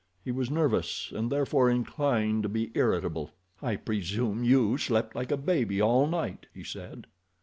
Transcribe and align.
He 0.25 0.31
was 0.31 0.49
nervous, 0.49 1.11
and 1.15 1.31
therefore 1.31 1.69
inclined 1.69 2.41
to 2.41 2.49
be 2.49 2.71
irritable. 2.73 3.29
"I 3.61 3.75
presume 3.75 4.43
you 4.43 4.79
slept 4.79 5.15
like 5.15 5.31
a 5.31 5.37
baby 5.37 5.79
all 5.79 6.07
night," 6.07 6.47
he 6.55 6.63
said. 6.63 7.05